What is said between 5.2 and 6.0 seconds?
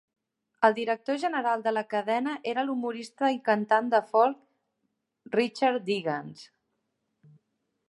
Richard